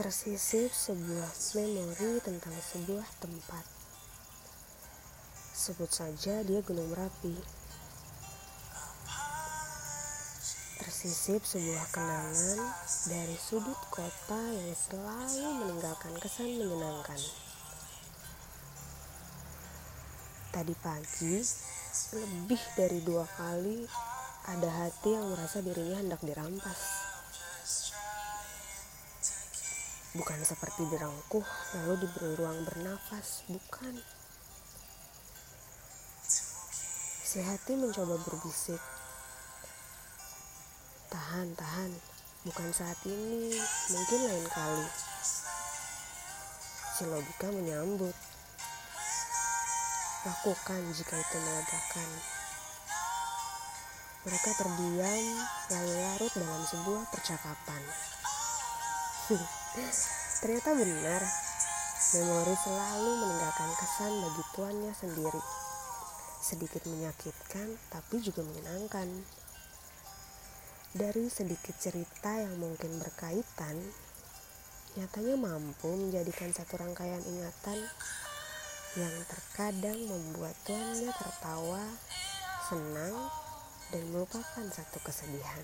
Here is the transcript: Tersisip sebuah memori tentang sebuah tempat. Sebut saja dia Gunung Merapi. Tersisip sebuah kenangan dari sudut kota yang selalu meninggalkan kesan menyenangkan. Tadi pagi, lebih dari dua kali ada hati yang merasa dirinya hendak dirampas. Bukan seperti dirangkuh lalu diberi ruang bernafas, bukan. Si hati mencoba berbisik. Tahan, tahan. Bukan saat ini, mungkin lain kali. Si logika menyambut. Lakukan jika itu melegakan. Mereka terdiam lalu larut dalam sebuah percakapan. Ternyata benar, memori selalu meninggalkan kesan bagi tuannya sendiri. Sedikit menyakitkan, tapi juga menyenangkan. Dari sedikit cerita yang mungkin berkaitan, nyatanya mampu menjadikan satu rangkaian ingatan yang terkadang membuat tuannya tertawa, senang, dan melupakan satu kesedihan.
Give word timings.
Tersisip 0.00 0.72
sebuah 0.72 1.28
memori 1.60 2.24
tentang 2.24 2.56
sebuah 2.56 3.04
tempat. 3.20 3.68
Sebut 5.52 5.92
saja 5.92 6.40
dia 6.40 6.64
Gunung 6.64 6.88
Merapi. 6.88 7.36
Tersisip 10.80 11.44
sebuah 11.44 11.84
kenangan 11.92 12.64
dari 13.12 13.36
sudut 13.36 13.76
kota 13.92 14.40
yang 14.40 14.72
selalu 14.72 15.68
meninggalkan 15.68 16.16
kesan 16.16 16.48
menyenangkan. 16.48 17.20
Tadi 20.48 20.74
pagi, 20.80 21.44
lebih 22.16 22.62
dari 22.72 23.04
dua 23.04 23.28
kali 23.36 23.84
ada 24.48 24.70
hati 24.80 25.12
yang 25.12 25.28
merasa 25.28 25.60
dirinya 25.60 26.00
hendak 26.00 26.24
dirampas. 26.24 27.09
Bukan 30.10 30.42
seperti 30.42 30.90
dirangkuh 30.90 31.46
lalu 31.78 32.02
diberi 32.02 32.34
ruang 32.34 32.66
bernafas, 32.66 33.46
bukan. 33.46 33.94
Si 37.22 37.38
hati 37.38 37.78
mencoba 37.78 38.18
berbisik. 38.26 38.82
Tahan, 41.14 41.54
tahan. 41.54 41.94
Bukan 42.42 42.68
saat 42.74 42.98
ini, 43.06 43.54
mungkin 43.94 44.20
lain 44.26 44.46
kali. 44.50 44.88
Si 46.98 47.06
logika 47.06 47.46
menyambut. 47.54 48.16
Lakukan 50.26 50.82
jika 50.90 51.14
itu 51.22 51.36
melegakan. 51.38 52.10
Mereka 54.26 54.50
terdiam 54.58 55.24
lalu 55.70 55.92
larut 56.02 56.32
dalam 56.34 56.62
sebuah 56.66 57.02
percakapan. 57.14 57.82
Ternyata 60.42 60.74
benar, 60.74 61.22
memori 62.18 62.56
selalu 62.58 63.10
meninggalkan 63.22 63.70
kesan 63.78 64.12
bagi 64.26 64.42
tuannya 64.58 64.92
sendiri. 64.94 65.42
Sedikit 66.42 66.82
menyakitkan, 66.90 67.78
tapi 67.94 68.18
juga 68.18 68.42
menyenangkan. 68.42 69.06
Dari 70.90 71.30
sedikit 71.30 71.78
cerita 71.78 72.42
yang 72.42 72.58
mungkin 72.58 72.98
berkaitan, 72.98 73.78
nyatanya 74.98 75.36
mampu 75.38 75.86
menjadikan 75.94 76.50
satu 76.50 76.82
rangkaian 76.82 77.22
ingatan 77.22 77.78
yang 78.98 79.14
terkadang 79.30 79.98
membuat 80.10 80.58
tuannya 80.66 81.14
tertawa, 81.14 81.86
senang, 82.66 83.14
dan 83.94 84.02
melupakan 84.10 84.66
satu 84.66 84.98
kesedihan. 85.06 85.62